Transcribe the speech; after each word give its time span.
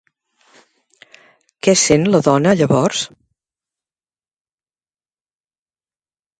Què 1.67 1.75
sent 1.81 2.07
la 2.15 2.23
dona 2.29 2.55
llavors? 2.63 3.03